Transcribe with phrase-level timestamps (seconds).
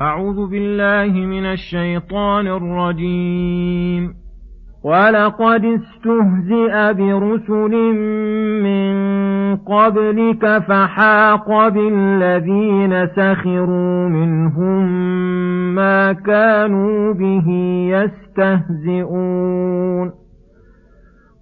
[0.00, 4.14] أعوذ بالله من الشيطان الرجيم.
[4.84, 7.94] ولقد استهزئ برسل
[8.62, 8.96] من
[9.56, 14.84] قبلك فحاق بالذين سخروا منهم
[15.74, 17.50] ما كانوا به
[18.36, 20.25] يستهزئون.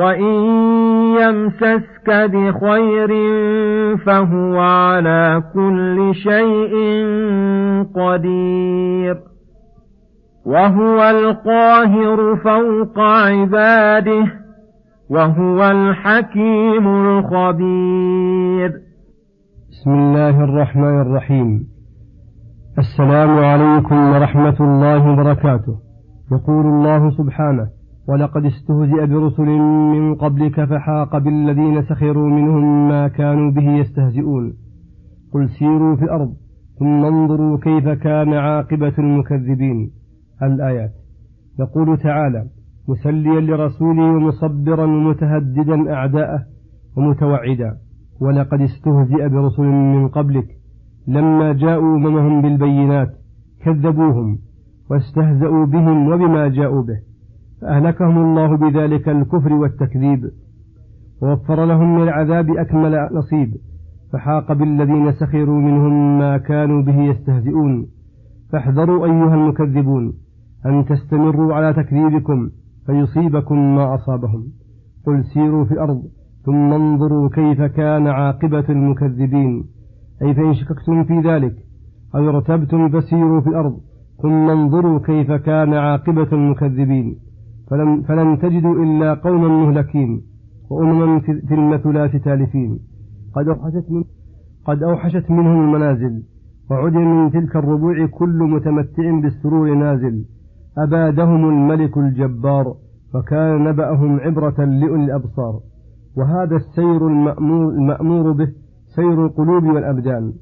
[0.00, 0.34] وإن
[1.20, 3.10] يمسسك بخير
[3.96, 6.74] فهو على كل شيء
[7.94, 9.16] قدير
[10.46, 14.24] وهو القاهر فوق عباده
[15.10, 18.70] وهو الحكيم الخبير
[19.70, 21.66] بسم الله الرحمن الرحيم.
[22.78, 25.74] السلام عليكم ورحمة الله وبركاته.
[26.32, 27.79] يقول الله سبحانه
[28.10, 29.48] ولقد استهزئ برسل
[29.94, 34.52] من قبلك فحاق بالذين سخروا منهم ما كانوا به يستهزئون.
[35.32, 36.32] قل سيروا في الأرض
[36.78, 39.90] ثم انظروا كيف كان عاقبة المكذبين.
[40.42, 40.92] الآيات.
[41.60, 42.44] يقول تعالى
[42.88, 46.40] مسليا لرسوله ومصبرا ومتهددا أعداءه
[46.96, 47.76] ومتوعدا.
[48.20, 50.46] ولقد استهزئ برسل من قبلك.
[51.08, 53.10] لما جاءوا أممهم بالبينات
[53.64, 54.38] كذبوهم
[54.90, 57.09] واستهزأوا بهم وبما جاءوا به.
[57.60, 60.30] فأهلكهم الله بذلك الكفر والتكذيب
[61.22, 63.56] ووفر لهم من العذاب أكمل نصيب
[64.12, 67.86] فحاق بالذين سخروا منهم ما كانوا به يستهزئون.
[68.52, 70.12] فاحذروا أيها المكذبون
[70.66, 72.50] أن تستمروا على تكذيبكم
[72.86, 74.44] فيصيبكم ما أصابهم.
[75.06, 76.02] قل سيروا في الأرض
[76.44, 79.64] ثم انظروا كيف كان عاقبة المكذبين.
[80.22, 81.54] أي فإن شككتم في ذلك
[82.14, 83.80] أو ارتبتم فسيروا في الأرض
[84.22, 87.29] ثم انظروا كيف كان عاقبة المكذبين.
[87.70, 90.22] فلم, فلن تجدوا إلا قوما مهلكين
[90.70, 92.78] وأمما في المثلات تالفين.
[93.34, 94.04] قد أوحشت, من
[94.64, 96.22] قد أوحشت منهم المنازل
[96.70, 100.24] وعدل من تلك الربوع كل متمتع بالسرور نازل.
[100.78, 102.74] أبادهم الملك الجبار
[103.12, 105.60] فكان نبأهم عبرة لأولي الأبصار.
[106.16, 108.48] وهذا السير المأمور, المأمور به
[108.96, 110.32] سير القلوب والأبدان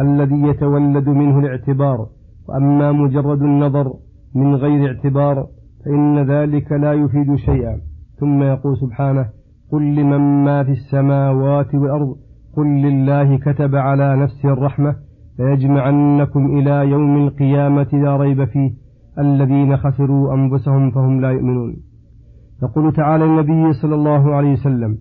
[0.00, 2.06] الذي يتولد منه الاعتبار.
[2.48, 3.92] وأما مجرد النظر
[4.34, 5.46] من غير اعتبار
[5.84, 7.80] فإن ذلك لا يفيد شيئا.
[8.20, 9.26] ثم يقول سبحانه
[9.72, 12.16] قل لمن ما في السماوات والأرض
[12.56, 14.96] قل لله كتب على نفسه الرحمة
[15.38, 18.70] ليجمعنكم إلى يوم القيامة لا ريب فيه.
[19.18, 21.76] الذين خسروا أنفسهم فهم لا يؤمنون.
[22.62, 24.98] يقول تعالى النبي صلى الله عليه وسلم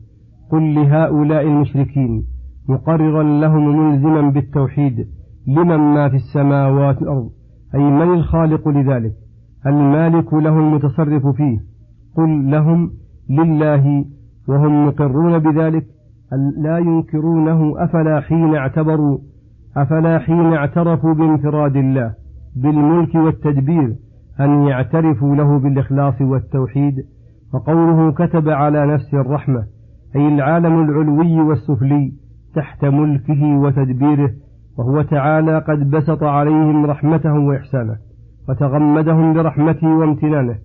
[0.51, 2.23] قل لهؤلاء المشركين
[2.69, 5.07] مقررا لهم ملزما بالتوحيد
[5.47, 7.29] لمن ما في السماوات والأرض؟
[7.75, 9.13] أي من الخالق لذلك؟
[9.67, 11.57] المالك له المتصرف فيه.
[12.17, 12.91] قل لهم
[13.29, 14.05] لله
[14.47, 15.85] وهم مقرون بذلك
[16.57, 19.17] لا ينكرونه أفلا حين اعتبروا
[19.77, 22.13] أفلا حين اعترفوا بانفراد الله
[22.55, 23.95] بالملك والتدبير
[24.39, 26.95] أن يعترفوا له بالإخلاص والتوحيد.
[27.53, 29.63] فقوله كتب على نفسه الرحمة
[30.15, 32.13] أي العالم العلوي والسفلي
[32.55, 34.29] تحت ملكه وتدبيره
[34.77, 38.06] وهو تعالى قد بسط عليهم رحمته وإحسانه.
[38.49, 40.55] وتغمدهم برحمته وامتنانه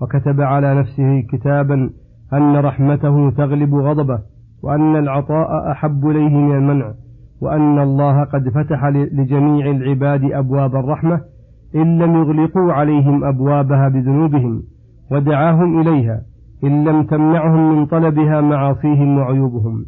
[0.00, 1.90] وكتب على نفسه كتابا
[2.32, 4.18] أن رحمته تغلب غضبه
[4.62, 6.92] وأن العطاء أحب إليه من المنع
[7.40, 11.20] وأن الله قد فتح لجميع العباد أبواب الرحمة
[11.74, 14.62] إن لم يغلقوا عليهم أبوابها بذنوبهم
[15.10, 16.22] ودعاهم إليها
[16.64, 19.84] إن لم تمنعهم من طلبها معاصيهم وعيوبهم.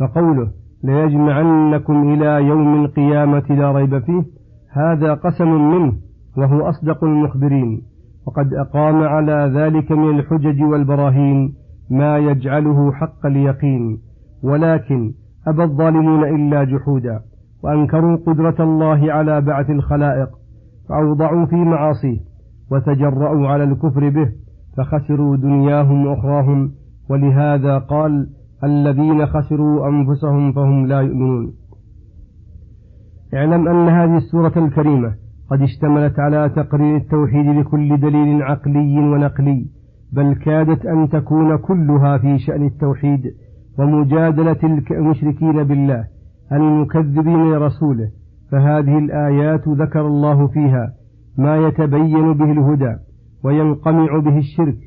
[0.00, 0.50] فقوله
[0.84, 4.22] ليجمعنكم إلى يوم القيامة لا ريب فيه
[4.72, 5.92] هذا قسم منه
[6.36, 7.82] وهو أصدق المخبرين.
[8.26, 11.54] وقد أقام على ذلك من الحجج والبراهين
[11.90, 13.98] ما يجعله حق اليقين.
[14.42, 15.12] ولكن
[15.46, 17.20] أبى الظالمون إلا جحودا
[17.64, 20.28] وأنكروا قدرة الله على بعث الخلائق
[20.88, 22.18] فأوضعوا في معاصيه
[22.70, 24.32] وتجرأوا على الكفر به
[24.76, 26.70] فخسروا دنياهم وأخراهم
[27.10, 28.26] ولهذا قال
[28.64, 31.52] الذين خسروا أنفسهم فهم لا يؤمنون.
[33.34, 35.14] اعلم أن هذه السورة الكريمة
[35.54, 39.66] قد اشتملت على تقرير التوحيد بكل دليل عقلي ونقلي
[40.12, 43.20] بل كادت أن تكون كلها في شأن التوحيد
[43.78, 46.04] ومجادلة المشركين بالله
[46.52, 48.08] المكذبين لرسوله
[48.52, 50.92] فهذه الآيات ذكر الله فيها
[51.38, 52.96] ما يتبين به الهدى
[53.44, 54.78] وينقمع به الشرك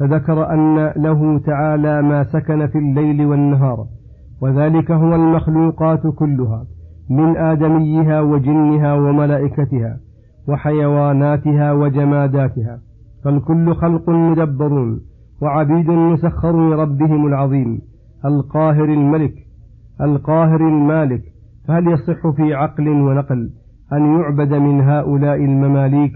[0.00, 3.86] فذكر أن له تعالى ما سكن في الليل والنهار
[4.42, 6.64] وذلك هو المخلوقات كلها
[7.10, 9.98] من آدميها وجنها وملائكتها.
[10.48, 12.78] وحيواناتها وجماداتها
[13.24, 15.00] فالكل خلق مدبرون
[15.42, 17.80] وعبيد مسخر لربهم العظيم
[18.24, 19.34] القاهر الملك
[20.00, 21.22] القاهر المالك
[21.68, 23.50] فهل يصح في عقل ونقل
[23.92, 26.12] أن يعبد من هؤلاء المماليك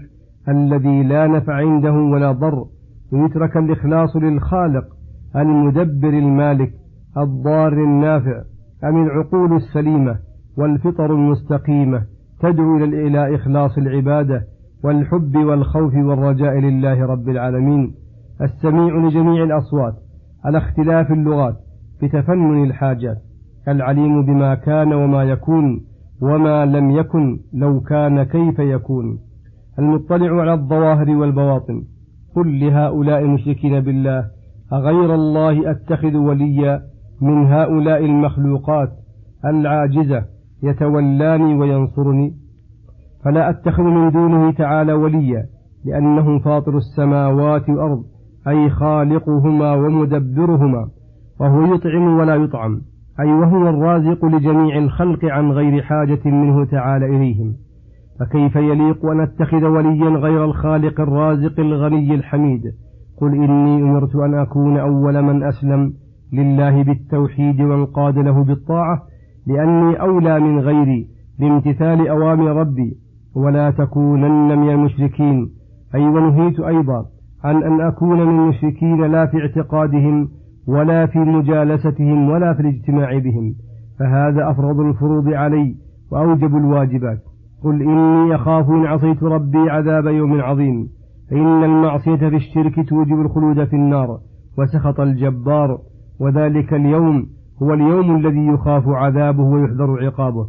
[0.49, 2.65] الذي لا نفع عنده ولا ضر
[3.11, 4.85] ويترك الإخلاص للخالق
[5.35, 6.73] المدبر المالك
[7.17, 8.41] الضار النافع
[8.83, 10.15] أم العقول السليمة
[10.57, 12.03] والفطر المستقيمة
[12.39, 14.43] تدعو إلى إخلاص العبادة
[14.83, 17.93] والحب والخوف والرجاء لله رب العالمين.
[18.41, 19.93] السميع لجميع الأصوات
[20.45, 21.55] على اختلاف اللغات
[22.03, 23.17] بتفنن الحاجات.
[23.67, 25.81] العليم بما كان وما يكون
[26.21, 29.19] وما لم يكن لو كان كيف يكون.
[29.79, 31.83] المطلع على الظواهر والبواطن.
[32.35, 34.25] قل لهؤلاء المشركين بالله
[34.73, 36.81] أغير الله أتخذ وليا
[37.21, 38.89] من هؤلاء المخلوقات
[39.45, 40.25] العاجزة؟
[40.63, 42.33] يتولاني وينصرني
[43.25, 45.45] فلا أتخذ من دونه تعالى وليا
[45.85, 48.03] لأنه فاطر السماوات والأرض
[48.47, 50.87] أي خالقهما ومدبرهما
[51.39, 52.81] وهو يطعم ولا يطعم
[53.19, 57.53] أي وهو الرازق لجميع الخلق عن غير حاجة منه تعالى إليهم.
[58.19, 62.61] فكيف يليق أن أتخذ وليا غير الخالق الرازق الغني الحميد؟
[63.21, 65.93] قل إني أمرت أن أكون أول من أسلم
[66.33, 69.01] لله بالتوحيد وانقاد له بالطاعة
[69.47, 71.07] لأني أولى من غيري
[71.39, 72.97] بامتثال أوامر ربي
[73.35, 75.49] ولا تكونن من المشركين.
[75.95, 77.05] أي ونهيت أيضا
[77.43, 80.29] عن أن أكون من المشركين لا في اعتقادهم
[80.67, 83.55] ولا في مجالستهم ولا في الاجتماع بهم.
[83.99, 85.75] فهذا أفرض الفروض علي
[86.11, 87.19] وأوجب الواجبات.
[87.63, 90.89] قل إني أخاف إن عصيت ربي عذاب يوم عظيم.
[91.29, 94.19] فإن المعصية في الشرك توجب الخلود في النار
[94.57, 95.77] وسخط الجبار.
[96.19, 97.25] وذلك اليوم
[97.63, 100.47] هو اليوم الذي يخاف عذابه ويحذر عقابه.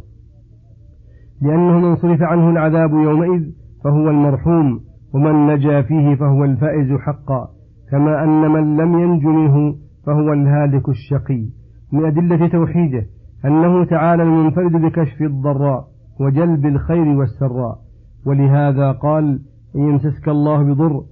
[1.41, 3.43] لأنه من صرف عنه العذاب يومئذ
[3.83, 4.79] فهو المرحوم
[5.13, 7.49] ومن نجا فيه فهو الفائز حقا.
[7.91, 9.75] كما أن من لم ينج منه
[10.05, 11.45] فهو الهالك الشقي.
[11.93, 13.05] من أدلة توحيده
[13.45, 15.87] أنه تعالى المنفرد بكشف الضراء
[16.19, 17.77] وجلب الخير والسراء.
[18.25, 19.39] ولهذا قال
[19.75, 21.03] إن يمسسك الله بضر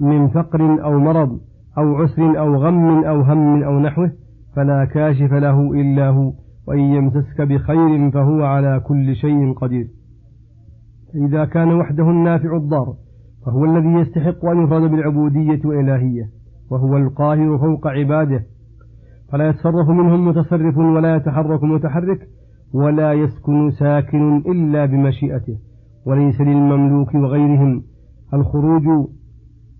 [0.00, 1.38] من فقر أو مرض
[1.78, 4.12] أو عسر أو غم أو هم أو نحوه
[4.56, 6.32] فلا كاشف له إلا هو
[6.68, 9.88] وإن يمسسك بخير فهو على كل شيء قدير.
[11.14, 12.94] إذا كان وحده النافع الضار
[13.46, 16.30] فهو الذي يستحق أن يفرد بالعبودية والإلهية
[16.70, 18.42] وهو القاهر فوق عباده.
[19.32, 22.28] فلا يتصرف منهم متصرف ولا يتحرك متحرك
[22.74, 25.58] ولا يسكن ساكن إلا بمشيئته.
[26.06, 27.82] وليس للمملوك وغيرهم
[28.34, 29.08] الخروج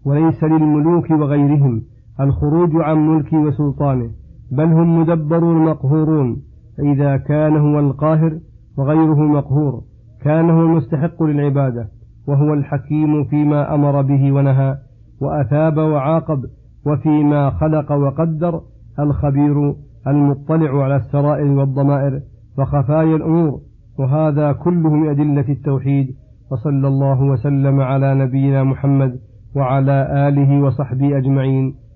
[0.04, 1.82] وليس للملوك وغيرهم
[2.20, 4.10] الخروج عن ملكه وسلطانه.
[4.50, 6.36] بل هم مدبرون مقهورون
[6.76, 8.38] فإذا كان هو القاهر
[8.78, 9.82] وغيره مقهور
[10.24, 11.88] كان هو المستحق للعبادة
[12.28, 14.78] وهو الحكيم فيما أمر به ونهى
[15.20, 16.44] وأثاب وعاقب
[16.86, 18.60] وفيما خلق وقدر
[18.98, 19.74] الخبير
[20.06, 22.20] المطلع على السرائر والضمائر
[22.58, 23.60] وخفايا الأمور
[23.98, 26.14] وهذا كله من أدلة التوحيد
[26.50, 29.18] وصلى الله وسلم على نبينا محمد
[29.56, 31.74] وعلى آله وصحبه أجمعين.